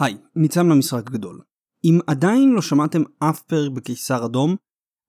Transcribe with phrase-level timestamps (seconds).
[0.00, 1.40] היי, ניצן מהמשחק הגדול.
[1.84, 4.56] אם עדיין לא שמעתם אף פרק בקיסר אדום,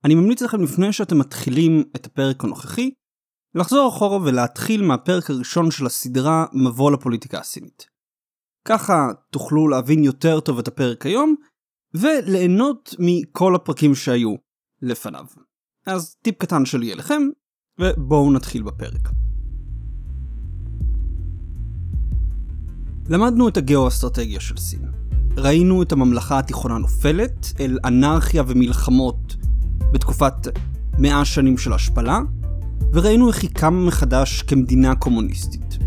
[0.06, 2.92] אני ממליץ לכם לפני שאתם מתחילים את הפרק הנוכחי,
[3.56, 7.86] לחזור אחורה ולהתחיל מהפרק הראשון של הסדרה מבוא לפוליטיקה הסינית.
[8.68, 11.36] ככה תוכלו להבין יותר טוב את הפרק היום,
[11.94, 14.36] וליהנות מכל הפרקים שהיו
[14.82, 15.26] לפניו.
[15.86, 17.22] אז טיפ קטן שלי אליכם,
[17.80, 19.31] ובואו נתחיל בפרק.
[23.12, 24.86] למדנו את הגאו-אסטרטגיה של סין.
[25.38, 29.36] ראינו את הממלכה התיכונה נופלת אל אנרכיה ומלחמות
[29.92, 30.48] בתקופת
[31.00, 32.20] מאה שנים של השפלה,
[32.94, 35.78] וראינו איך היא קמה מחדש כמדינה קומוניסטית.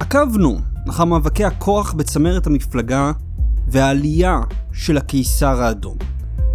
[0.00, 0.58] עקבנו
[0.88, 3.12] אחר מאבקי הכוח בצמרת המפלגה
[3.68, 4.40] והעלייה
[4.72, 5.96] של הקיסר האדום,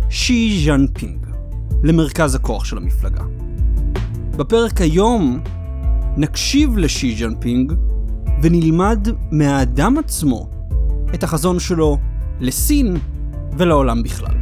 [0.10, 1.26] שי ז'אנפינג,
[1.84, 3.24] למרכז הכוח של המפלגה.
[4.38, 5.44] בפרק היום
[6.18, 7.74] נקשיב לשי ג'ינפינג
[8.42, 10.50] ונלמד מהאדם עצמו
[11.14, 11.98] את החזון שלו
[12.40, 12.98] לסין
[13.58, 14.36] ולעולם בכלל.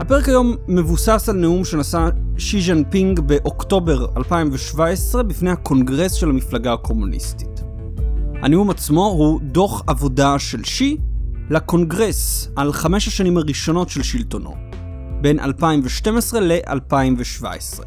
[0.00, 7.62] הפרק היום מבוסס על נאום שנשא שי ג'ינפינג באוקטובר 2017 בפני הקונגרס של המפלגה הקומוניסטית.
[8.42, 10.96] הנאום עצמו הוא דוח עבודה של שי
[11.50, 14.54] לקונגרס על חמש השנים הראשונות של שלטונו,
[15.20, 17.84] בין 2012 ל-2017,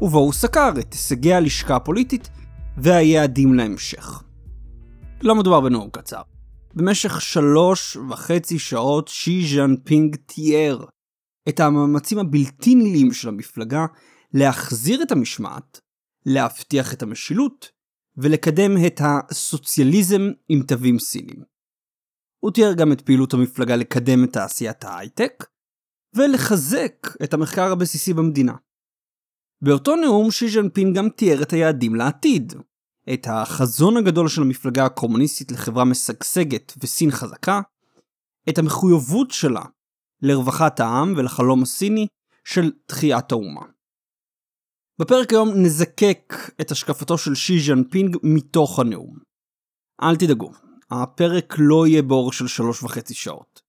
[0.00, 2.28] ובו הוא סקר את הישגי הלשכה הפוליטית
[2.76, 4.22] והיעדים להמשך.
[5.22, 6.22] לא מדובר בנאום קצר.
[6.74, 10.84] במשך שלוש וחצי שעות שי ז'אן פינג תיאר
[11.48, 13.86] את המאמצים הבלתי נלאים של המפלגה
[14.34, 15.80] להחזיר את המשמעת,
[16.26, 17.70] להבטיח את המשילות
[18.16, 21.55] ולקדם את הסוציאליזם עם תווים סינים.
[22.46, 25.44] הוא תיאר גם את פעילות המפלגה לקדם את תעשיית ההייטק,
[26.14, 28.54] ולחזק את המחקר הבסיסי במדינה.
[29.64, 32.52] באותו נאום שי ז'נפין גם תיאר את היעדים לעתיד,
[33.12, 37.60] את החזון הגדול של המפלגה הקומוניסטית לחברה משגשגת וסין חזקה,
[38.48, 39.64] את המחויבות שלה
[40.22, 42.06] לרווחת העם ולחלום הסיני
[42.44, 43.66] של תחיית האומה.
[45.00, 49.18] בפרק היום נזקק את השקפתו של שי ז'נפינג מתוך הנאום.
[50.02, 53.60] אל תדאגו, הפרק לא יהיה באורך של שלוש וחצי שעות.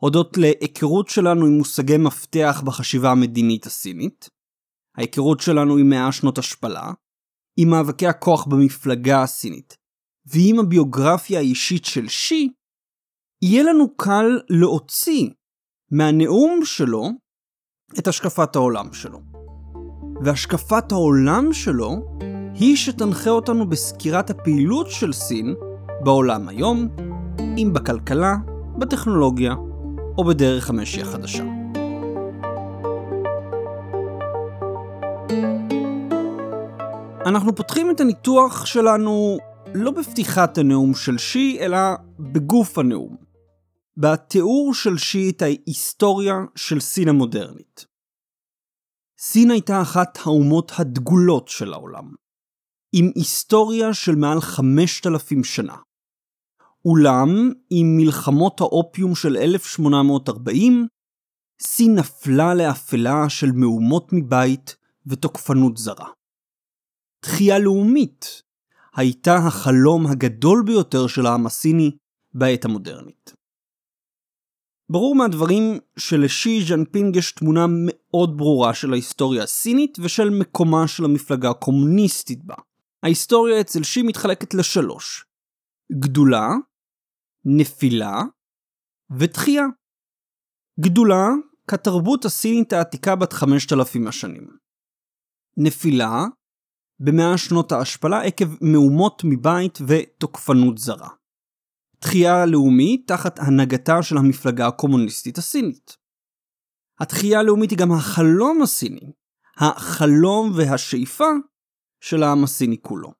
[0.00, 4.28] הודות להיכרות שלנו עם מושגי מפתח בחשיבה המדינית הסינית,
[4.96, 6.92] ההיכרות שלנו עם מאה שנות השפלה,
[7.56, 9.76] עם מאבקי הכוח במפלגה הסינית,
[10.26, 12.48] ועם הביוגרפיה האישית של שי,
[13.42, 15.30] יהיה לנו קל להוציא
[15.90, 17.10] מהנאום שלו
[17.98, 19.20] את השקפת העולם שלו.
[20.24, 22.18] והשקפת העולם שלו
[22.54, 25.54] היא שתנחה אותנו בסקירת הפעילות של סין
[26.04, 26.88] בעולם היום,
[27.38, 28.34] אם בכלכלה,
[28.78, 29.54] בטכנולוגיה
[30.18, 31.44] או בדרך המשי החדשה.
[37.26, 39.38] אנחנו פותחים את הניתוח שלנו
[39.74, 41.78] לא בפתיחת הנאום של שי, אלא
[42.18, 43.16] בגוף הנאום.
[43.96, 47.84] בתיאור של שי את ההיסטוריה של סין המודרנית.
[49.18, 52.14] סין הייתה אחת האומות הדגולות של העולם,
[52.92, 55.76] עם היסטוריה של מעל 5,000 שנה.
[56.84, 60.86] אולם, עם מלחמות האופיום של 1840,
[61.62, 64.76] סין נפלה לאפלה של מהומות מבית
[65.06, 66.08] ותוקפנות זרה.
[67.20, 68.42] תחייה לאומית
[68.96, 71.90] הייתה החלום הגדול ביותר של העם הסיני
[72.34, 73.34] בעת המודרנית.
[74.90, 81.50] ברור מהדברים שלשי ז'אנפינג יש תמונה מאוד ברורה של ההיסטוריה הסינית ושל מקומה של המפלגה
[81.50, 82.54] הקומוניסטית בה.
[83.02, 85.24] ההיסטוריה אצל שי מתחלקת לשלוש
[85.92, 86.48] גדולה,
[87.44, 88.22] נפילה
[89.18, 89.64] ותחייה.
[90.80, 91.26] גדולה
[91.66, 94.56] כתרבות הסינית העתיקה בת 5,000 השנים.
[95.56, 96.24] נפילה
[97.00, 101.08] במאה שנות ההשפלה עקב מהומות מבית ותוקפנות זרה.
[101.98, 105.96] תחייה לאומית תחת הנהגתה של המפלגה הקומוניסטית הסינית.
[107.00, 109.12] התחייה הלאומית היא גם החלום הסיני,
[109.56, 111.28] החלום והשאיפה
[112.00, 113.19] של העם הסיני כולו.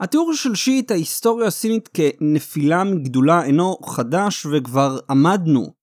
[0.00, 5.74] התיאור של שי את ההיסטוריה הסינית כנפילה מגדולה אינו חדש וכבר עמדנו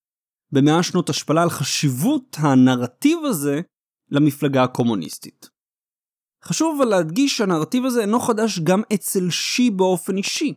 [0.51, 3.61] במאה שנות השפלה על חשיבות הנרטיב הזה
[4.11, 5.49] למפלגה הקומוניסטית.
[6.43, 10.53] חשוב אבל להדגיש שהנרטיב הזה אינו חדש גם אצל שי באופן אישי.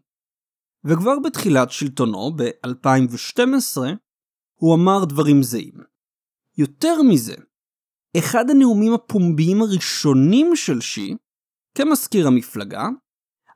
[0.84, 3.78] וכבר בתחילת שלטונו, ב-2012,
[4.54, 5.74] הוא אמר דברים זהים.
[6.58, 7.34] יותר מזה,
[8.18, 11.14] אחד הנאומים הפומביים הראשונים של שי,
[11.74, 12.88] כמזכיר המפלגה,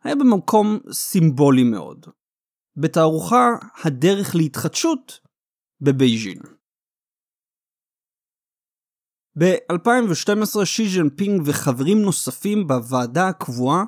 [0.05, 2.07] היה במקום סימבולי מאוד.
[2.77, 3.47] בתערוכה
[3.85, 5.21] הדרך להתחדשות
[5.81, 6.39] בבייג'ין.
[9.39, 13.85] ב-2012 שי ג'ינפינג וחברים נוספים בוועדה הקבועה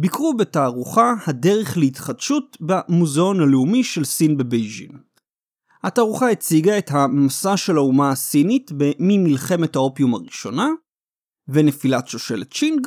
[0.00, 4.98] ביקרו בתערוכה הדרך להתחדשות במוזיאון הלאומי של סין בבייג'ין.
[5.82, 10.68] התערוכה הציגה את המסע של האומה הסינית ממלחמת האופיום הראשונה
[11.48, 12.86] ונפילת שושלת צ'ינג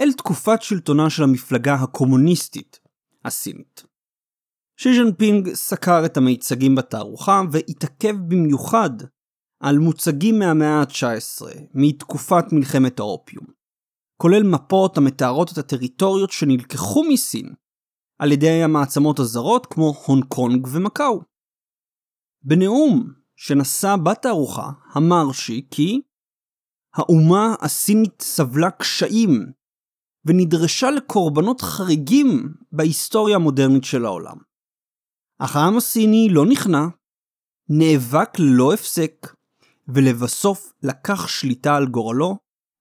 [0.00, 2.80] אל תקופת שלטונה של המפלגה הקומוניסטית
[3.24, 3.84] הסינית.
[4.76, 8.90] שי ז'נפינג סקר את המיצגים בתערוכה והתעכב במיוחד
[9.60, 13.46] על מוצגים מהמאה ה-19 מתקופת מלחמת האופיום,
[14.16, 17.54] כולל מפות המתארות את הטריטוריות שנלקחו מסין
[18.18, 21.20] על ידי המעצמות הזרות כמו הונג קונג ומקאו.
[22.42, 26.00] בנאום שנשא בתערוכה אמר שי כי
[26.94, 29.59] האומה הסינית סבלה קשיים
[30.24, 34.36] ונדרשה לקורבנות חריגים בהיסטוריה המודרנית של העולם.
[35.38, 36.86] אך העם הסיני לא נכנע,
[37.68, 39.26] נאבק ללא הפסק,
[39.88, 42.36] ולבסוף לקח שליטה על גורלו,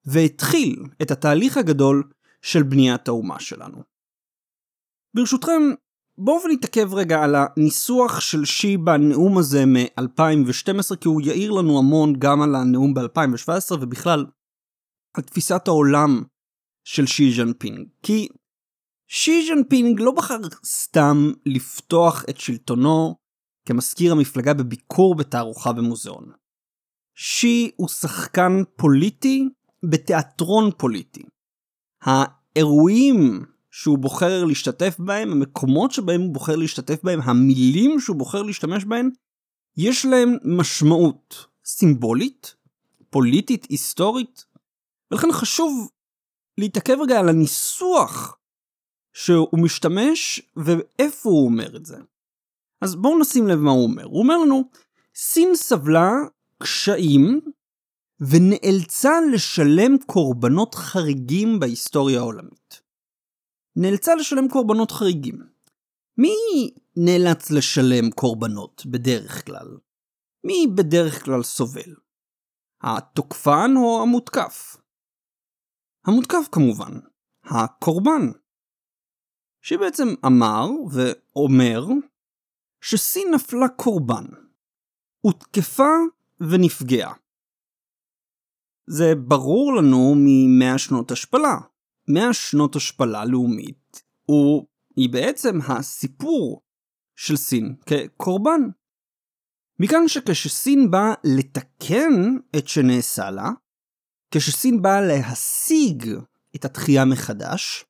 [0.06, 2.04] והתחיל את התהליך הגדול
[2.42, 3.84] של בניית האומה שלנו.
[5.16, 5.62] ברשותכם,
[6.18, 12.14] בואו ונתעכב רגע על הניסוח של שי בנאום הזה מ-2012, כי הוא יאיר לנו המון
[12.20, 14.26] גם על הנאום ב-2017 ובכלל
[15.18, 16.24] על תפיסת העולם
[16.90, 17.88] של שי ז'נפינג.
[18.04, 18.28] כי
[19.08, 23.16] שי ז'נפינג לא בחר סתם לפתוח את שלטונו
[23.66, 26.32] כמזכיר המפלגה בביקור בתערוכה במוזיאון.
[27.16, 29.50] שי הוא שחקן פוליטי
[29.90, 31.24] בתיאטרון פוליטי.
[32.02, 38.86] האירועים שהוא בוחר להשתתף בהם, המקומות שבהם הוא בוחר להשתתף בהם, המילים שהוא בוחר להשתמש
[38.86, 39.10] בהם,
[39.78, 42.56] יש להם משמעות סימבולית,
[43.10, 44.46] פוליטית, היסטורית,
[45.12, 45.90] ולכן חשוב
[46.60, 48.38] להתעכב רגע על הניסוח
[49.14, 51.98] שהוא משתמש ואיפה הוא אומר את זה.
[52.82, 54.06] אז בואו נשים לב מה הוא אומר.
[54.06, 54.70] הוא אומר לנו,
[55.16, 56.12] סין סבלה
[56.64, 57.42] קשיים
[58.20, 62.82] ונאלצה לשלם קורבנות חריגים בהיסטוריה העולמית.
[63.76, 65.40] נאלצה לשלם קורבנות חריגים.
[66.18, 66.36] מי
[66.98, 69.78] נאלץ לשלם קורבנות בדרך כלל?
[70.44, 71.96] מי בדרך כלל סובל?
[72.82, 74.78] התוקפן או המותקף?
[76.06, 77.00] המותקף כמובן,
[77.44, 78.32] הקורבן.
[79.62, 81.86] שבעצם אמר ואומר
[82.82, 84.26] שסין נפלה קורבן,
[85.22, 85.94] הותקפה
[86.40, 87.14] ונפגעה.
[88.88, 91.56] זה ברור לנו ממאה שנות השפלה.
[92.10, 96.62] מאה שנות השפלה לאומית הוא, היא בעצם הסיפור
[97.16, 98.62] של סין כקורבן.
[99.80, 103.50] מכאן שכשסין באה לתקן את שנעשה לה,
[104.32, 106.06] כשסין באה להשיג
[106.56, 107.86] את התחייה מחדש,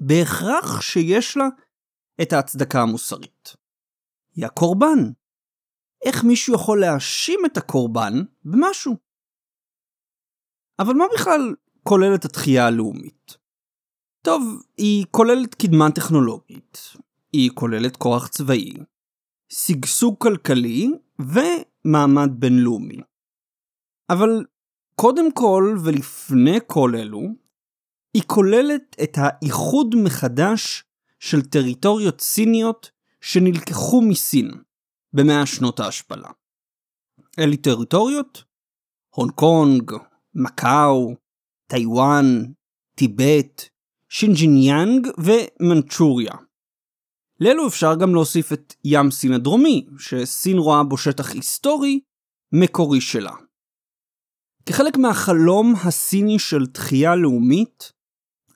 [0.00, 1.48] בהכרח שיש לה
[2.22, 3.56] את ההצדקה המוסרית.
[4.34, 4.98] היא הקורבן.
[6.04, 8.12] איך מישהו יכול להאשים את הקורבן
[8.44, 8.96] במשהו?
[10.78, 13.36] אבל מה בכלל כוללת התחייה הלאומית?
[14.22, 16.78] טוב, היא כוללת קדמה טכנולוגית,
[17.32, 18.72] היא כוללת כוח צבאי,
[19.48, 23.00] שגשוג כלכלי ומעמד בינלאומי.
[24.10, 24.44] אבל
[25.00, 27.20] קודם כל ולפני כל אלו,
[28.14, 30.84] היא כוללת את האיחוד מחדש
[31.18, 34.50] של טריטוריות סיניות שנלקחו מסין
[35.12, 36.28] במאה שנות ההשפלה.
[37.38, 38.44] אלה טריטוריות?
[39.14, 39.92] הונג קונג,
[40.34, 41.14] מקאו,
[41.66, 42.44] טיוואן,
[42.94, 43.62] טיבט,
[44.08, 46.34] שינג'יאנג ומנצ'וריה.
[47.40, 52.00] לאלו אפשר גם להוסיף את ים סין הדרומי, שסין רואה בו שטח היסטורי
[52.52, 53.32] מקורי שלה.
[54.66, 57.92] כחלק מהחלום הסיני של תחייה לאומית,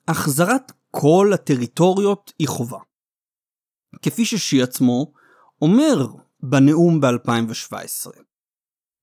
[0.09, 2.79] החזרת כל הטריטוריות היא חובה.
[4.03, 5.13] כפי ששי עצמו
[5.63, 6.07] אומר
[6.43, 8.11] בנאום ב-2017.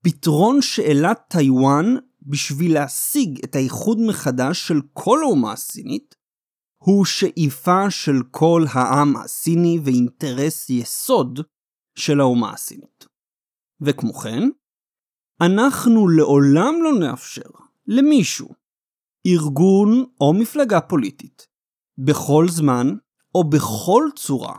[0.04, 6.16] פתרון שאלת טיוואן בשביל להשיג את האיחוד מחדש של כל האומה הסינית,
[6.84, 11.40] הוא שאיפה של כל העם הסיני ואינטרס יסוד
[11.96, 13.06] של האומה הסינית.
[13.82, 14.50] וכמו כן,
[15.42, 17.50] אנחנו לעולם לא נאפשר
[17.88, 18.50] למישהו,
[19.28, 21.48] ארגון או מפלגה פוליטית,
[21.98, 22.88] בכל זמן
[23.36, 24.58] או בכל צורה,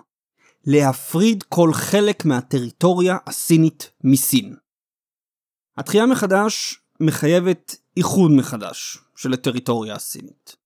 [0.66, 4.56] להפריד כל חלק מהטריטוריה הסינית מסין.
[5.76, 10.56] התחייה מחדש מחייבת איחוד מחדש של הטריטוריה הסינית.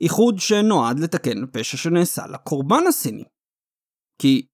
[0.00, 3.24] איחוד שנועד לתקן פשע שנעשה לקורבן הסיני.
[4.18, 4.46] כי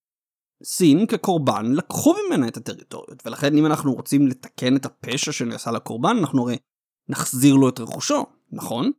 [0.65, 6.17] סין כקורבן לקחו ממנה את הטריטוריות, ולכן אם אנחנו רוצים לתקן את הפשע שנעשה לקורבן,
[6.21, 6.57] אנחנו הרי
[7.09, 8.91] נחזיר לו את רכושו, נכון?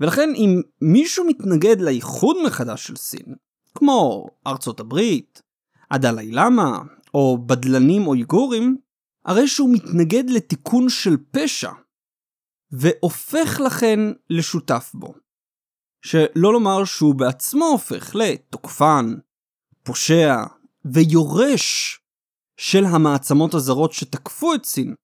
[0.00, 3.34] ולכן אם מישהו מתנגד לאיחוד מחדש של סין,
[3.74, 5.42] כמו ארצות הברית,
[5.90, 6.78] הדלאי למה,
[7.14, 8.76] או בדלנים או איגורים,
[9.24, 11.70] הרי שהוא מתנגד לתיקון של פשע,
[12.70, 15.14] והופך לכן לשותף בו.
[16.02, 19.14] שלא לומר שהוא בעצמו הופך לתוקפן,
[19.88, 20.34] פושע
[20.94, 21.98] ויורש
[22.60, 24.94] של המעצמות הזרות שתקפו את סין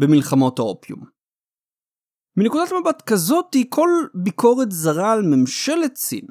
[0.00, 1.04] במלחמות האופיום.
[2.36, 6.26] מנקודת מבט כזאתי, כל ביקורת זרה על ממשלת סין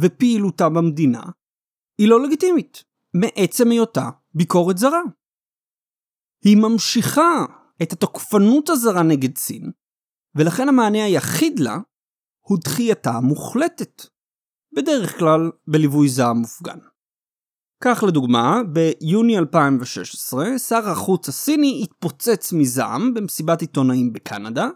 [0.00, 1.22] ופעילותה במדינה
[1.98, 5.02] היא לא לגיטימית, מעצם היותה ביקורת זרה.
[6.44, 7.44] היא ממשיכה
[7.82, 9.72] את התוקפנות הזרה נגד סין,
[10.34, 11.76] ולכן המענה היחיד לה
[12.40, 14.02] הוא דחייתה המוחלטת,
[14.76, 16.78] בדרך כלל בליווי זעם מופגן.
[17.84, 24.68] כך לדוגמה, ביוני 2016, שר החוץ הסיני התפוצץ מזעם במסיבת עיתונאים בקנדה,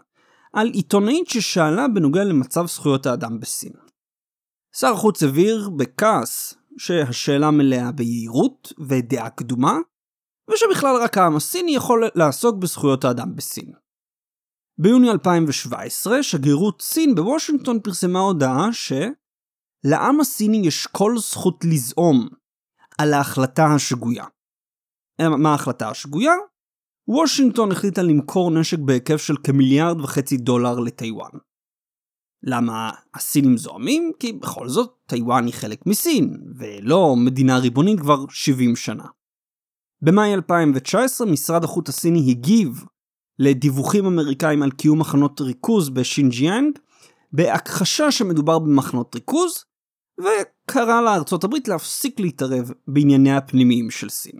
[0.53, 3.71] על עיתונאית ששאלה בנוגע למצב זכויות האדם בסין.
[4.75, 9.77] שר החוץ הבהיר בכעס שהשאלה מלאה ביהירות ודעה קדומה,
[10.49, 13.73] ושבכלל רק העם הסיני יכול לעסוק בזכויות האדם בסין.
[14.81, 22.29] ביוני 2017, שגרירות סין בוושינגטון פרסמה הודעה שלעם הסיני יש כל זכות לזעום
[22.97, 24.25] על ההחלטה השגויה.
[25.21, 26.33] מה ההחלטה השגויה?
[27.07, 31.29] וושינגטון החליטה למכור נשק בהיקף של כמיליארד וחצי דולר לטיוואן.
[32.43, 34.11] למה הסינים זועמים?
[34.19, 39.05] כי בכל זאת טיוואן היא חלק מסין, ולא מדינה ריבונית כבר 70 שנה.
[40.01, 42.85] במאי 2019 משרד החוץ הסיני הגיב
[43.39, 46.79] לדיווחים אמריקאים על קיום מחנות ריכוז בשינג'יאנג,
[47.31, 49.65] בהכחשה שמדובר במחנות ריכוז,
[50.19, 54.39] וקרא לארצות הברית להפסיק להתערב בענייניה הפנימיים של סין.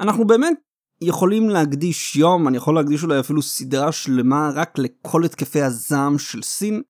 [0.00, 0.58] אנחנו באמת
[1.00, 6.42] יכולים להקדיש יום, אני יכול להקדיש אולי אפילו סדרה שלמה רק לכל התקפי הזעם של
[6.42, 6.82] סין,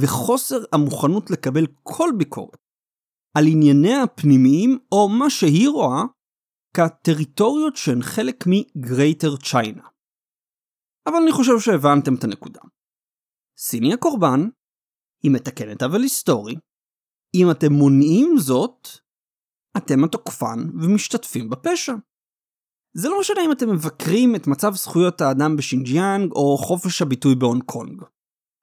[0.00, 2.58] וחוסר המוכנות לקבל כל ביקורת
[3.36, 6.02] על ענייניה הפנימיים, או מה שהיא רואה,
[6.76, 9.88] כטריטוריות שהן חלק מגרייטר צ'יינה.
[11.06, 12.60] אבל אני חושב שהבנתם את הנקודה.
[13.58, 14.40] סין היא הקורבן,
[15.22, 16.54] היא מתקנת עוול היסטורי,
[17.34, 18.88] אם אתם מונעים זאת,
[19.76, 21.94] אתם התוקפן ומשתתפים בפשע.
[22.94, 27.62] זה לא משנה אם אתם מבקרים את מצב זכויות האדם בשינג'יאנג או חופש הביטוי בהונג
[27.62, 28.02] קונג.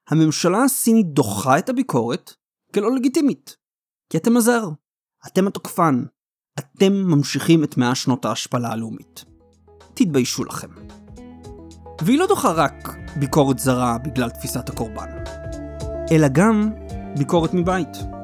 [0.10, 2.34] הממשלה הסינית דוחה את הביקורת
[2.74, 3.58] כלא לגיטימית.
[4.12, 4.70] כי אתם הזר,
[5.28, 6.04] אתם התוקפן,
[6.60, 9.26] אתם ממשיכים את מאה שנות ההשפלה הלאומית.
[9.94, 10.70] תתביישו לכם.
[12.02, 15.10] והיא לא דוחה רק ביקורת זרה בגלל תפיסת הקורבן,
[16.12, 16.72] אלא גם
[17.18, 18.15] ביקורת מבית.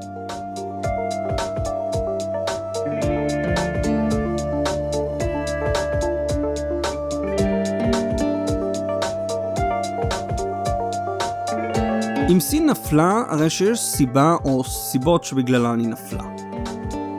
[12.31, 16.23] אם סין נפלה, הרי שיש סיבה או סיבות שבגללן היא נפלה.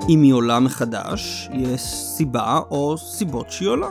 [0.09, 1.81] אם היא עולה מחדש, יש
[2.17, 3.91] סיבה או סיבות שהיא עולה.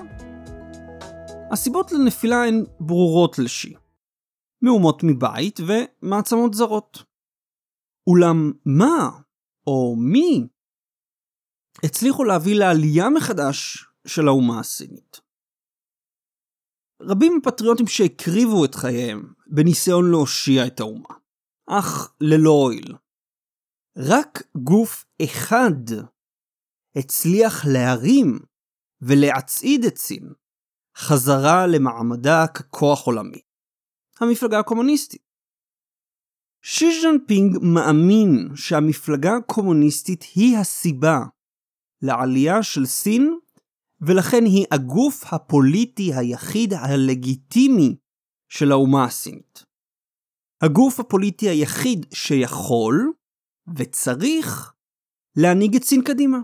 [1.52, 3.74] הסיבות לנפילה הן ברורות לשי.
[4.62, 7.04] מהומות מבית ומעצמות זרות.
[8.08, 9.10] אולם מה,
[9.68, 10.48] או מי,
[11.84, 15.22] הצליחו להביא לעלייה מחדש של האומה הסינית.
[17.04, 21.16] רבים הפטריוטים שהקריבו את חייהם בניסיון להושיע את האומה,
[21.70, 22.96] אך ללא הועיל.
[23.98, 25.72] רק גוף אחד
[26.96, 28.40] הצליח להרים
[29.02, 30.34] ולהצעיד את סין
[30.98, 33.42] חזרה למעמדה ככוח עולמי.
[34.20, 35.22] המפלגה הקומוניסטית.
[36.64, 41.20] שי ז'נפינג מאמין שהמפלגה הקומוניסטית היא הסיבה
[42.02, 43.40] לעלייה של סין
[44.08, 47.96] ולכן היא הגוף הפוליטי היחיד הלגיטימי
[48.50, 49.64] של האומה הסינית.
[50.62, 53.14] הגוף הפוליטי היחיד שיכול
[53.78, 54.74] וצריך
[55.38, 56.38] להנהיג את סין קדימה.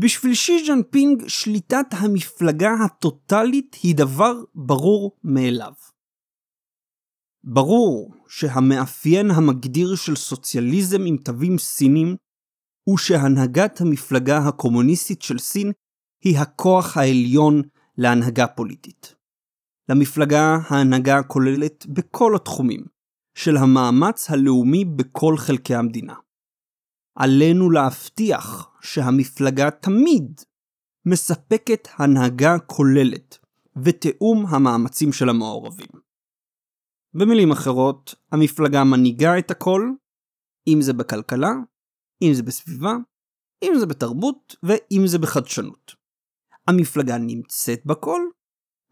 [0.00, 5.72] בשביל שי ז'נפינג שליטת המפלגה הטוטלית היא דבר ברור מאליו.
[7.44, 12.16] ברור שהמאפיין המגדיר של סוציאליזם עם תווים סינים
[12.88, 15.72] הוא שהנהגת המפלגה הקומוניסטית של סין
[16.26, 17.62] היא הכוח העליון
[17.98, 19.14] להנהגה פוליטית.
[19.88, 22.84] למפלגה ההנהגה כוללת בכל התחומים
[23.34, 26.14] של המאמץ הלאומי בכל חלקי המדינה.
[27.14, 30.40] עלינו להבטיח שהמפלגה תמיד
[31.06, 33.38] מספקת הנהגה כוללת
[33.84, 35.90] ותיאום המאמצים של המעורבים.
[37.14, 39.90] במילים אחרות, המפלגה מנהיגה את הכל,
[40.68, 41.52] אם זה בכלכלה,
[42.22, 42.92] אם זה בסביבה,
[43.62, 46.05] אם זה בתרבות ואם זה בחדשנות.
[46.68, 48.20] המפלגה נמצאת בכל,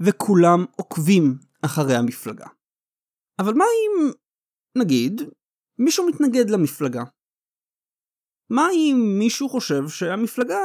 [0.01, 2.47] וכולם עוקבים אחרי המפלגה.
[3.39, 4.11] אבל מה אם,
[4.79, 5.23] נגיד,
[5.79, 7.03] מישהו מתנגד למפלגה?
[8.51, 10.59] מה אם מישהו חושב שהמפלגה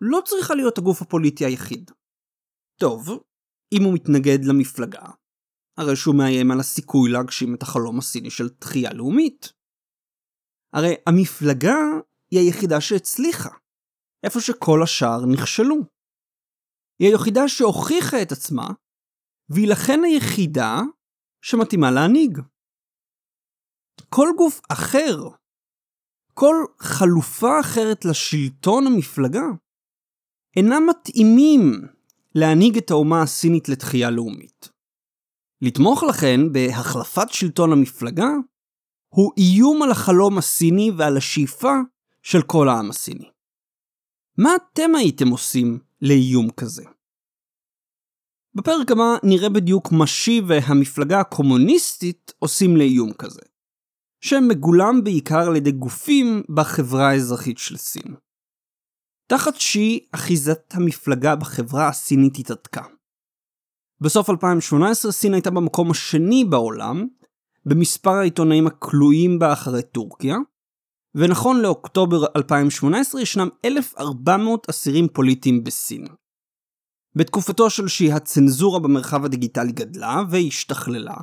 [0.00, 1.90] לא צריכה להיות הגוף הפוליטי היחיד?
[2.80, 3.08] טוב,
[3.72, 5.06] אם הוא מתנגד למפלגה,
[5.78, 9.52] הרי שהוא מאיים על הסיכוי להגשים את החלום הסיני של תחייה לאומית.
[10.72, 11.78] הרי המפלגה
[12.30, 13.50] היא היחידה שהצליחה,
[14.24, 15.99] איפה שכל השאר נכשלו.
[17.00, 18.68] היא היחידה שהוכיחה את עצמה,
[19.48, 20.80] והיא לכן היחידה
[21.42, 22.38] שמתאימה להנהיג.
[24.08, 25.16] כל גוף אחר,
[26.34, 29.46] כל חלופה אחרת לשלטון המפלגה,
[30.56, 31.72] אינם מתאימים
[32.34, 34.68] להנהיג את האומה הסינית לתחייה לאומית.
[35.62, 38.28] לתמוך לכן בהחלפת שלטון המפלגה
[39.08, 41.72] הוא איום על החלום הסיני ועל השאיפה
[42.22, 43.30] של כל העם הסיני.
[44.38, 46.84] מה אתם הייתם עושים לאיום כזה?
[48.54, 53.40] בפרק הבא נראה בדיוק מה שי והמפלגה הקומוניסטית עושים לאיום כזה,
[54.20, 58.14] שמגולם בעיקר על ידי גופים בחברה האזרחית של סין.
[59.26, 62.82] תחת שי, אחיזת המפלגה בחברה הסינית התהדקה.
[64.00, 67.06] בסוף 2018 סין הייתה במקום השני בעולם,
[67.66, 70.36] במספר העיתונאים הכלואים בה אחרי טורקיה,
[71.14, 76.06] ונכון לאוקטובר 2018 ישנם 1,400 אסירים פוליטיים בסין.
[77.16, 81.16] בתקופתו של שי הצנזורה במרחב הדיגיטלי גדלה והשתכללה,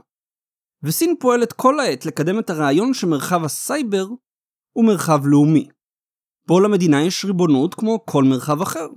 [0.84, 4.08] וסין פועלת כל העת לקדם את הרעיון שמרחב הסייבר
[4.74, 5.70] הוא מרחב לאומי.
[6.48, 8.88] בו למדינה יש ריבונות כמו כל מרחב אחר.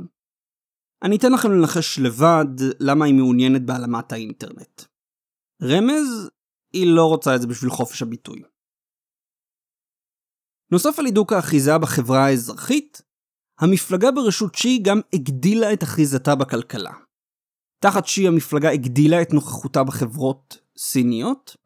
[1.03, 4.83] אני אתן לכם לנחש לבד למה היא מעוניינת בהלאמת האינטרנט.
[5.63, 6.31] רמז,
[6.73, 8.43] היא לא רוצה את זה בשביל חופש הביטוי.
[10.73, 13.03] נוסף על הידוק האחיזה בחברה האזרחית,
[13.61, 16.93] המפלגה בראשות שי גם הגדילה את אחיזתה בכלכלה.
[17.79, 21.57] תחת שי המפלגה הגדילה את נוכחותה בחברות סיניות,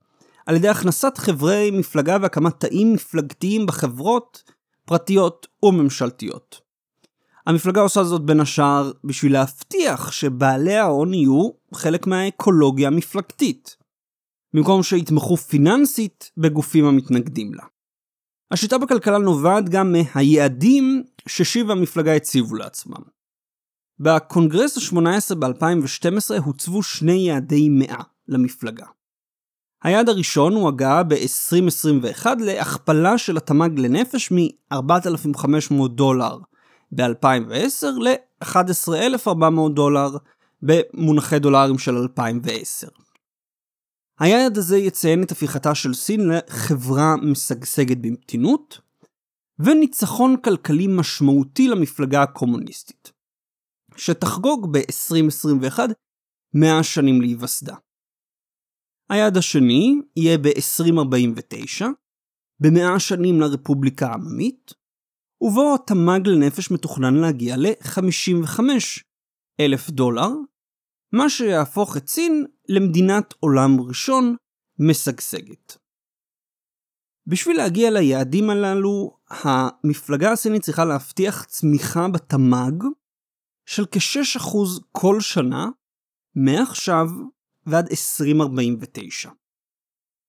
[0.46, 4.42] על ידי הכנסת חברי מפלגה והקמת תאים מפלגתיים בחברות
[4.86, 6.60] פרטיות וממשלתיות.
[7.46, 13.76] המפלגה עושה זאת בין השאר בשביל להבטיח שבעלי ההון יהיו חלק מהאקולוגיה המפלגתית,
[14.54, 17.64] במקום שיתמכו פיננסית בגופים המתנגדים לה.
[18.54, 23.02] השיטה בכלכלה נובעת גם מהיעדים ששיב המפלגה הציבו לעצמם.
[24.00, 28.86] בקונגרס ה-18 ב-2012 הוצבו שני יעדי מאה למפלגה.
[29.82, 36.38] היעד הראשון הוא הגעה ב-2021 להכפלה של התמ"ג לנפש מ-4,500 דולר
[36.92, 40.10] ב-2010 ל-11,400 דולר
[40.62, 42.88] במונחי דולרים של 2010.
[44.20, 48.80] היעד הזה יציין את הפיכתה של סין לחברה משגשגת במתינות,
[49.58, 53.12] וניצחון כלכלי משמעותי למפלגה הקומוניסטית,
[53.96, 55.78] שתחגוג ב-2021
[56.54, 57.76] 100 שנים להיווסדה.
[59.10, 61.84] היעד השני יהיה ב-2049,
[62.60, 64.72] ב-100 שנים לרפובליקה העממית,
[65.40, 68.60] ובו התמ"ג לנפש מתוכנן להגיע ל-55
[69.60, 70.28] אלף דולר,
[71.16, 74.36] מה שיהפוך את סין למדינת עולם ראשון
[74.78, 75.76] משגשגת.
[77.26, 82.84] בשביל להגיע ליעדים הללו, המפלגה הסינית צריכה להבטיח צמיחה בתמ"ג
[83.66, 84.56] של כ-6%
[84.92, 85.68] כל שנה,
[86.34, 87.06] מעכשיו
[87.66, 89.30] ועד 2049.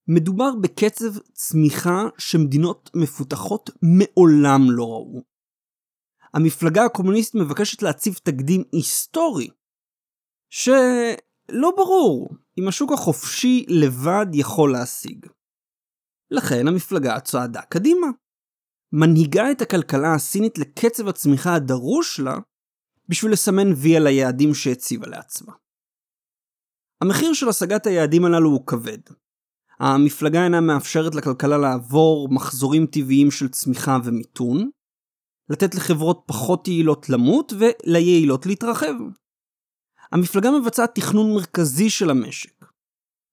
[0.08, 5.24] מדובר בקצב צמיחה שמדינות מפותחות מעולם לא ראו.
[6.34, 9.50] המפלגה הקומוניסטית מבקשת להציב תקדים היסטורי,
[10.58, 15.26] שלא ברור אם השוק החופשי לבד יכול להשיג.
[16.32, 18.08] לכן המפלגה צועדה קדימה.
[18.92, 22.36] מנהיגה את הכלכלה הסינית לקצב הצמיחה הדרוש לה
[23.10, 25.54] בשביל לסמן וי על היעדים שהציבה לעצמה.
[27.02, 29.00] המחיר של השגת היעדים הללו הוא כבד.
[29.80, 34.70] המפלגה אינה מאפשרת לכלכלה לעבור מחזורים טבעיים של צמיחה ומיתון,
[35.50, 38.94] לתת לחברות פחות יעילות למות וליעילות להתרחב.
[40.16, 42.66] המפלגה מבצעת תכנון מרכזי של המשק.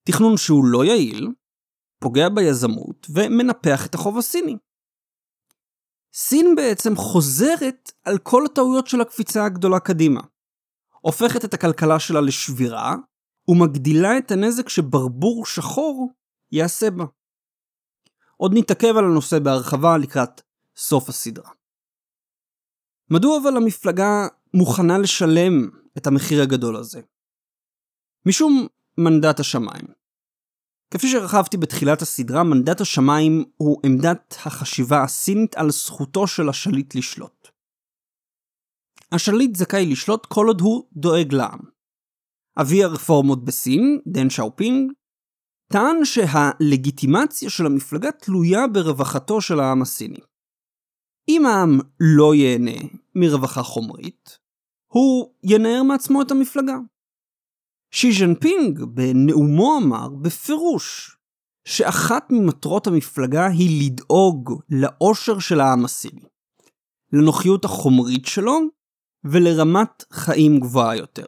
[0.05, 1.29] תכנון שהוא לא יעיל,
[1.99, 4.57] פוגע ביזמות ומנפח את החוב הסיני.
[6.15, 10.21] סין בעצם חוזרת על כל הטעויות של הקפיצה הגדולה קדימה.
[11.01, 12.95] הופכת את הכלכלה שלה לשבירה,
[13.49, 16.13] ומגדילה את הנזק שברבור שחור
[16.53, 17.05] יעשה בה.
[18.37, 20.41] עוד נתעכב על הנושא בהרחבה לקראת
[20.77, 21.51] סוף הסדרה.
[23.11, 27.01] מדוע אבל המפלגה מוכנה לשלם את המחיר הגדול הזה?
[28.27, 28.67] משום
[28.99, 29.87] מנדט השמיים.
[30.91, 37.49] כפי שהרחבתי בתחילת הסדרה, מנדט השמיים הוא עמדת החשיבה הסינית על זכותו של השליט לשלוט.
[39.13, 41.61] השליט זכאי לשלוט כל עוד הוא דואג לעם.
[42.61, 44.93] אבי הרפורמות בסין, דנג שיאופינג,
[45.73, 50.21] טען שהלגיטימציה של המפלגה תלויה ברווחתו של העם הסיני.
[51.29, 54.39] אם העם לא ייהנה מרווחה חומרית,
[54.93, 56.77] הוא ינער מעצמו את המפלגה.
[57.95, 61.17] שי ז'נפינג בנאומו אמר בפירוש
[61.65, 66.29] שאחת ממטרות המפלגה היא לדאוג לאושר של העם הסיני,
[67.13, 68.61] לנוחיות החומרית שלו
[69.25, 71.27] ולרמת חיים גבוהה יותר.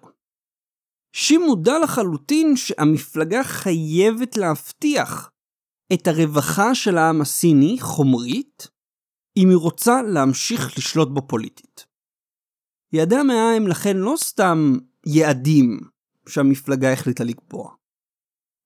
[1.13, 5.31] שי מודע לחלוטין שהמפלגה חייבת להבטיח
[5.93, 8.69] את הרווחה של העם הסיני חומרית,
[9.37, 11.94] אם היא רוצה להמשיך לשלוט בו פוליטית.
[12.95, 15.81] יעדי המאה הם לכן לא סתם יעדים
[16.29, 17.71] שהמפלגה החליטה לקבוע.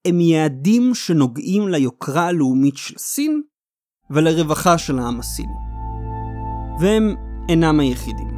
[0.05, 3.43] הם יעדים שנוגעים ליוקרה הלאומית של סין
[4.11, 5.53] ולרווחה של העם הסיני.
[6.81, 7.14] והם
[7.49, 8.38] אינם היחידים.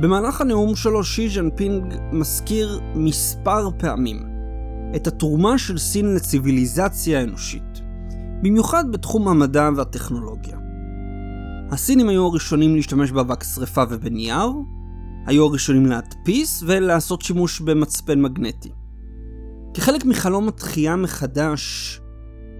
[0.00, 4.22] במהלך הנאום שלו שי ז'נפינג מזכיר מספר פעמים
[4.96, 7.80] את התרומה של סין לציוויליזציה האנושית,
[8.42, 10.58] במיוחד בתחום המדע והטכנולוגיה.
[11.70, 14.52] הסינים היו הראשונים להשתמש באבק שרפה ובנייר,
[15.26, 18.70] היו הראשונים להדפיס ולעשות שימוש במצפן מגנטי.
[19.74, 22.00] כחלק מחלום התחייה מחדש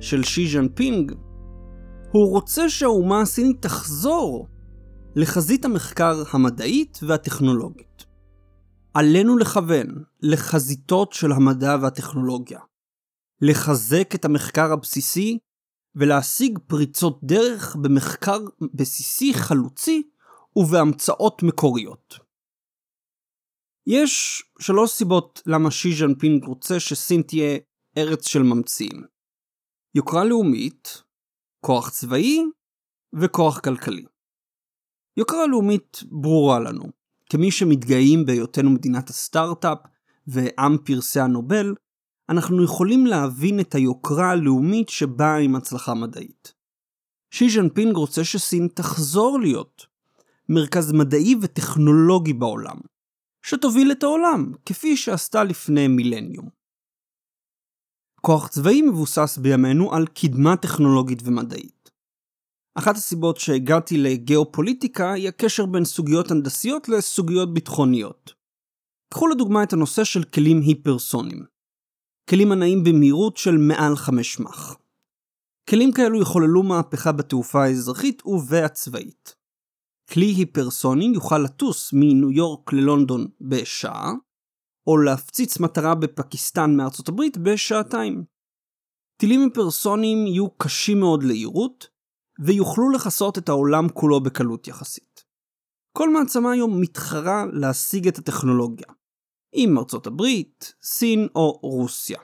[0.00, 1.12] של שי ז'נפינג,
[2.12, 4.46] הוא רוצה שהאומה הסינית תחזור
[5.18, 8.04] לחזית המחקר המדעית והטכנולוגית.
[8.94, 12.60] עלינו לכוון לחזיתות של המדע והטכנולוגיה,
[13.42, 15.38] לחזק את המחקר הבסיסי
[15.94, 18.38] ולהשיג פריצות דרך במחקר
[18.74, 20.02] בסיסי חלוצי
[20.56, 22.18] ובהמצאות מקוריות.
[23.86, 27.58] יש שלוש סיבות למה שי ז'נפינג רוצה שסין תהיה
[27.98, 29.04] ארץ של ממציאים.
[29.94, 31.02] יוקרה לאומית,
[31.64, 32.42] כוח צבאי
[33.20, 34.15] וכוח כלכלי.
[35.16, 36.84] יוקרה לאומית ברורה לנו.
[37.30, 39.78] כמי שמתגאים בהיותנו מדינת הסטארט-אפ
[40.26, 41.74] ועם פרסי הנובל,
[42.28, 46.52] אנחנו יכולים להבין את היוקרה הלאומית שבאה עם הצלחה מדעית.
[47.30, 49.86] שי ז'נפינג רוצה שסין תחזור להיות
[50.48, 52.76] מרכז מדעי וטכנולוגי בעולם,
[53.42, 56.48] שתוביל את העולם, כפי שעשתה לפני מילניום.
[58.20, 61.75] כוח צבאי מבוסס בימינו על קדמה טכנולוגית ומדעית.
[62.78, 68.32] אחת הסיבות שהגעתי לגיאופוליטיקה היא הקשר בין סוגיות הנדסיות לסוגיות ביטחוניות.
[69.10, 71.44] קחו לדוגמה את הנושא של כלים היפרסונים.
[72.30, 74.76] כלים הנעים במהירות של מעל 5 מח.
[75.70, 79.34] כלים כאלו יחוללו מהפכה בתעופה האזרחית ובהצבאית.
[80.10, 84.12] כלי היפרסוני יוכל לטוס מניו יורק ללונדון בשעה,
[84.86, 88.24] או להפציץ מטרה בפקיסטן מארצות הברית בשעתיים.
[89.16, 91.95] טילים היפרסוניים יהיו קשים מאוד ליירוט,
[92.44, 95.24] ויוכלו לכסות את העולם כולו בקלות יחסית.
[95.98, 98.86] כל מעצמה היום מתחרה להשיג את הטכנולוגיה,
[99.52, 102.18] עם ארצות הברית, סין או רוסיה.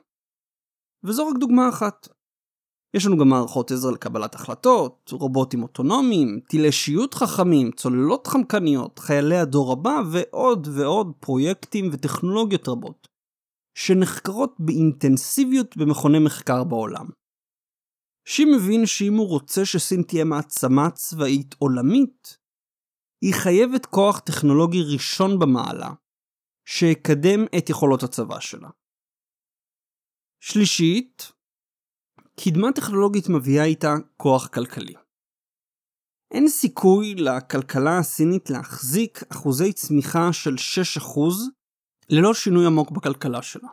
[1.05, 2.09] וזו רק דוגמה אחת.
[2.95, 9.39] יש לנו גם מערכות עזר לקבלת החלטות, רובוטים אוטונומיים, טילי שיוט חכמים, צוללות חמקניות, חיילי
[9.39, 13.09] הדור הבא ועוד ועוד פרויקטים וטכנולוגיות רבות,
[13.75, 17.07] שנחקרות באינטנסיביות במכוני מחקר בעולם.
[18.25, 22.37] שי מבין שאם הוא רוצה שסין תהיה מעצמה צבאית עולמית,
[23.23, 25.91] היא חייבת כוח טכנולוגי ראשון במעלה,
[26.65, 28.69] שיקדם את יכולות הצבא שלה.
[30.41, 31.33] שלישית,
[32.41, 34.95] קדמה טכנולוגית מביאה איתה כוח כלכלי.
[36.35, 40.55] אין סיכוי לכלכלה הסינית להחזיק אחוזי צמיחה של
[41.01, 41.21] 6%
[42.11, 43.69] ללא שינוי עמוק בכלכלה שלה.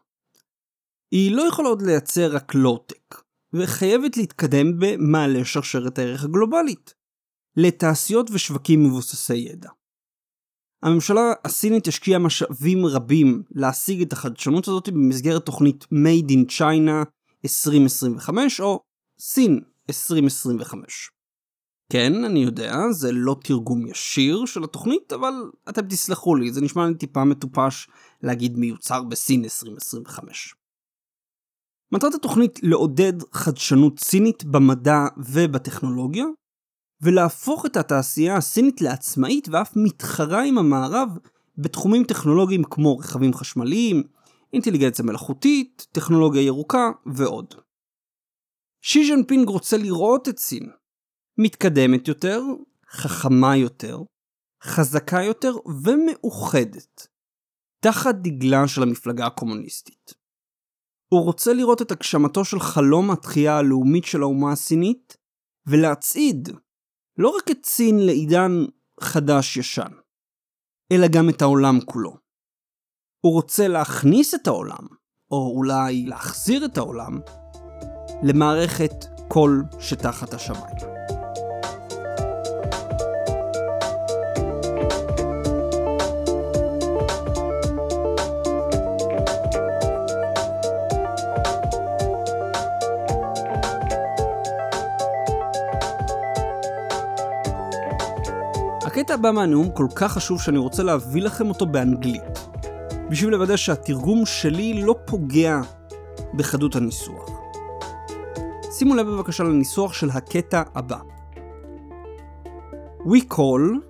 [1.12, 3.29] היא לא יכולה עוד לייצר רק לואו-טק.
[3.54, 6.94] וחייבת להתקדם במעלה שרשרת הערך הגלובלית,
[7.58, 9.70] לתעשיות ושווקים מבוססי ידע.
[10.84, 17.06] הממשלה הסינית השקיעה משאבים רבים להשיג את החדשנות הזאת במסגרת תוכנית Made in China
[17.46, 18.80] 2025 או
[19.20, 21.10] סין 2025.
[21.92, 25.34] כן, אני יודע, זה לא תרגום ישיר של התוכנית, אבל
[25.70, 27.88] אתם תסלחו לי, זה נשמע לי טיפה מטופש
[28.24, 30.56] להגיד מיוצר בסין 2025.
[31.92, 36.26] מטרת התוכנית לעודד חדשנות סינית במדע ובטכנולוגיה,
[37.02, 41.10] ולהפוך את התעשייה הסינית לעצמאית ואף מתחרה עם המערב
[41.58, 44.04] בתחומים טכנולוגיים כמו רכבים חשמליים,
[44.54, 47.56] אינטליגנציה מלאכותית, טכנולוגיה ירוקה ועוד.
[48.82, 50.70] שי ז'נפינג רוצה לראות את סין
[51.38, 52.42] מתקדמת יותר,
[52.90, 54.00] חכמה יותר,
[54.64, 57.08] חזקה יותר ומאוחדת,
[57.84, 60.19] תחת דגלה של המפלגה הקומוניסטית.
[61.10, 65.18] הוא רוצה לראות את הגשמתו של חלום התחייה הלאומית של האומה הסינית,
[65.68, 66.50] ולהצעיד
[67.18, 68.52] לא רק את סין לעידן
[69.02, 69.92] חדש-ישן,
[70.92, 72.18] אלא גם את העולם כולו.
[73.26, 74.88] הוא רוצה להכניס את העולם
[75.32, 77.20] או אולי להחזיר את העולם,
[78.24, 80.99] למערכת כל שתחת השמיים.
[99.10, 102.22] הקטע הבא מהנאום כל כך חשוב שאני רוצה להביא לכם אותו באנגלית,
[103.10, 105.62] בשביל לוודא שהתרגום שלי לא פוגע
[106.34, 107.30] בחדות הניסוח.
[108.72, 111.00] שימו לב בבקשה לניסוח של הקטע הבא.
[113.06, 113.82] We call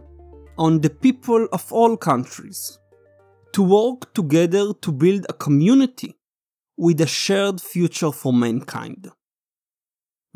[0.58, 2.79] on the people of all countries
[3.58, 6.12] to work together to build a community
[6.77, 9.08] with a shared future for mankind.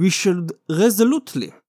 [0.02, 1.63] We should resolutely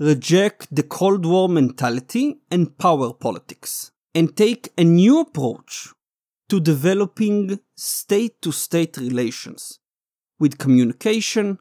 [0.00, 5.92] reject the Cold War mentality and power politics and take a new approach
[6.48, 9.78] to developing state to state relations
[10.40, 11.58] with communication,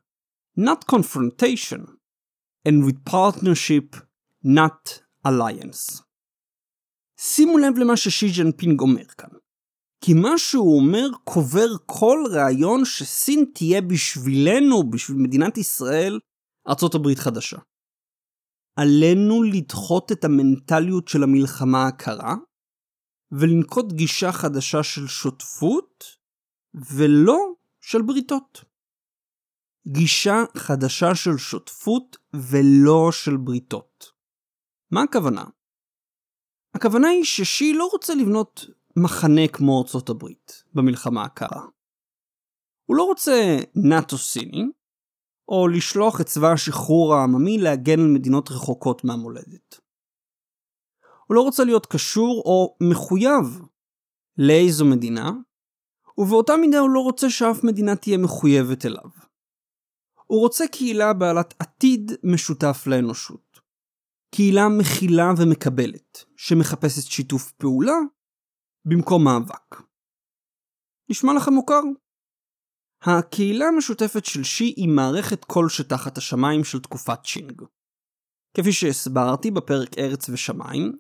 [0.56, 1.82] not confrontation,
[2.66, 3.98] and with partnership,
[4.44, 6.02] not alliance.
[7.18, 9.30] שימו לב למה ששי ג'נפינג אומר כאן.
[10.02, 16.20] כי מה שהוא אומר קובר כל רעיון שסין תהיה בשבילנו, בשביל מדינת ישראל,
[16.68, 17.58] ארצות הברית חדשה.
[18.82, 22.36] עלינו לדחות את המנטליות של המלחמה הקרה,
[23.32, 26.04] ולנקוט גישה חדשה של שותפות,
[26.74, 27.38] ולא
[27.82, 28.66] של בריתות.
[29.88, 34.06] גישה חדשה של שותפות ולא של בריתות.
[34.92, 35.44] מה הכוונה?
[36.74, 38.66] הכוונה היא ששי לא רוצה לבנות
[38.96, 41.66] מחנה כמו ארצות הברית במלחמה הקרה.
[42.86, 44.66] הוא לא רוצה נאטו סיני,
[45.50, 49.80] או לשלוח את צבא השחרור העממי להגן על מדינות רחוקות מהמולדת.
[51.28, 53.62] הוא לא רוצה להיות קשור או מחויב
[54.38, 55.32] לאיזו מדינה,
[56.18, 59.10] ובאותה מידה הוא לא רוצה שאף מדינה תהיה מחויבת אליו.
[60.26, 63.60] הוא רוצה קהילה בעלת עתיד משותף לאנושות.
[64.36, 67.98] קהילה מכילה ומקבלת, שמחפשת שיתוף פעולה
[68.86, 69.76] במקום מאבק.
[71.10, 71.82] נשמע לכם מוכר?
[73.02, 77.62] הקהילה המשותפת של שי היא מערכת כל שתחת השמיים של תקופת צ'ינג.
[78.58, 80.98] כפי שהסברתי בפרק ארץ ושמיים,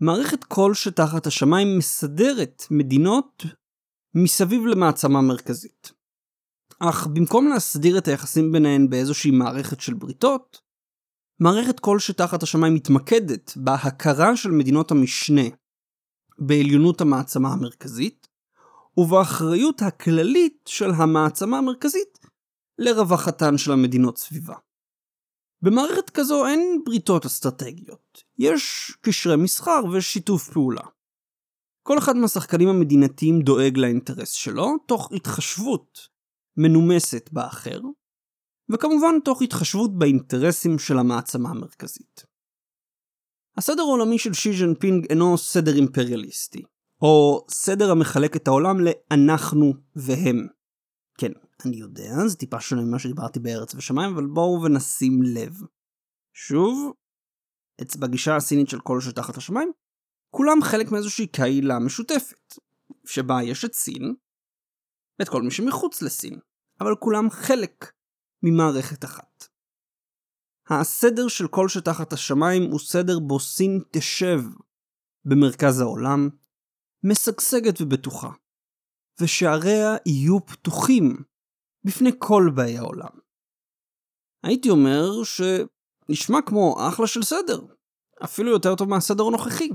[0.00, 3.44] מערכת כל שתחת השמיים מסדרת מדינות
[4.14, 5.92] מסביב למעצמה מרכזית.
[6.80, 10.60] אך במקום להסדיר את היחסים ביניהן באיזושהי מערכת של בריתות,
[11.40, 15.42] מערכת כל שתחת השמיים מתמקדת בהכרה של מדינות המשנה
[16.38, 18.23] בעליונות המעצמה המרכזית,
[18.96, 22.18] ובאחריות הכללית של המעצמה המרכזית
[22.78, 24.54] לרווחתן של המדינות סביבה.
[25.62, 30.82] במערכת כזו אין בריתות אסטרטגיות, יש קשרי מסחר ושיתוף פעולה.
[31.82, 36.08] כל אחד מהשחקנים המדינתיים דואג לאינטרס שלו, תוך התחשבות
[36.56, 37.80] מנומסת באחר,
[38.72, 42.24] וכמובן תוך התחשבות באינטרסים של המעצמה המרכזית.
[43.56, 46.62] הסדר העולמי של שי ז'נפינג אינו סדר אימפריאליסטי,
[47.04, 50.46] או סדר המחלק את העולם לאנחנו והם.
[51.18, 51.32] כן,
[51.66, 55.52] אני יודע, זה טיפה שונה ממה שדיברתי בארץ ושמיים, אבל בואו ונשים לב.
[56.32, 56.92] שוב,
[57.82, 59.72] אצבע גישה הסינית של כל שתחת השמיים,
[60.30, 62.54] כולם חלק מאיזושהי קהילה משותפת,
[63.06, 64.14] שבה יש את סין,
[65.18, 66.38] ואת כל מי שמחוץ לסין,
[66.80, 67.92] אבל כולם חלק
[68.42, 69.44] ממערכת אחת.
[70.70, 74.40] הסדר של כל שתחת השמיים הוא סדר בו סין תשב
[75.24, 76.28] במרכז העולם,
[77.04, 78.30] משגשגת ובטוחה,
[79.20, 81.16] ושעריה יהיו פתוחים
[81.86, 83.18] בפני כל באי העולם.
[84.44, 87.60] הייתי אומר שנשמע כמו אחלה של סדר,
[88.24, 89.68] אפילו יותר טוב מהסדר הנוכחי.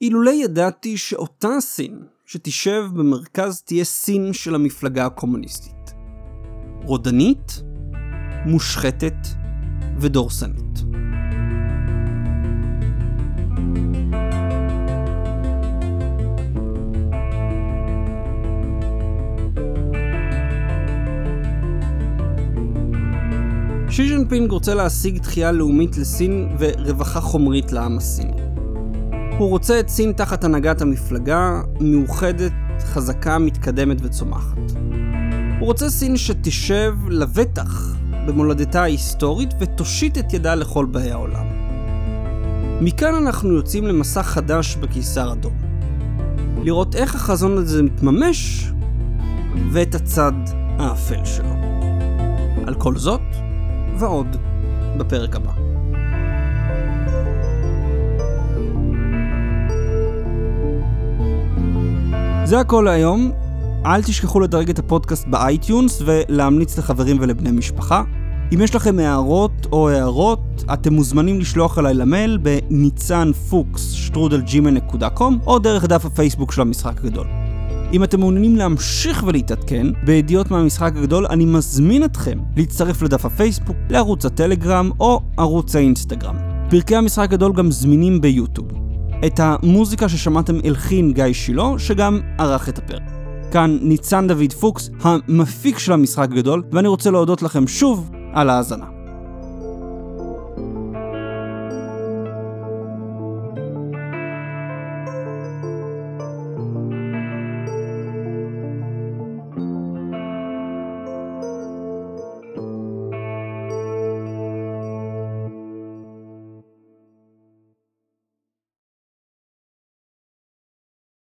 [0.00, 5.94] אילולא ידעתי שאותה סין שתשב במרכז תהיה סין של המפלגה הקומוניסטית.
[6.84, 7.52] רודנית,
[8.46, 9.26] מושחתת
[10.00, 10.78] ודורסנית.
[23.98, 28.42] שי ז'נפינג רוצה להשיג תחייה לאומית לסין ורווחה חומרית לעם הסיני.
[29.38, 34.58] הוא רוצה את סין תחת הנהגת המפלגה, מאוחדת, חזקה, מתקדמת וצומחת.
[35.60, 41.46] הוא רוצה סין שתשב לבטח במולדתה ההיסטורית ותושיט את ידה לכל באי העולם.
[42.80, 45.54] מכאן אנחנו יוצאים למסע חדש בקיסר אדום.
[46.62, 48.70] לראות איך החזון הזה מתממש
[49.72, 50.32] ואת הצד
[50.78, 51.58] האפל שלו.
[52.66, 53.20] על כל זאת,
[53.98, 54.36] ועוד
[54.98, 55.52] בפרק הבא.
[62.44, 63.32] זה הכל להיום.
[63.86, 68.02] אל תשכחו לדרג את הפודקאסט ב iTunes ולהמליץ לחברים ולבני משפחה.
[68.54, 75.38] אם יש לכם הערות או הארות, אתם מוזמנים לשלוח אליי למייל בניצן פוקס שטרודל Gmail.com
[75.46, 77.26] או דרך דף הפייסבוק של המשחק הגדול.
[77.92, 84.24] אם אתם מעוניינים להמשיך ולהתעדכן בידיעות מהמשחק הגדול, אני מזמין אתכם להצטרף לדף הפייסבוק, לערוץ
[84.24, 86.36] הטלגרם או ערוץ האינסטגרם.
[86.70, 88.68] פרקי המשחק הגדול גם זמינים ביוטיוב.
[89.26, 93.02] את המוזיקה ששמעתם הלחין גיא שילה, שגם ערך את הפרק.
[93.50, 98.97] כאן ניצן דוד פוקס, המפיק של המשחק הגדול, ואני רוצה להודות לכם שוב על ההאזנה.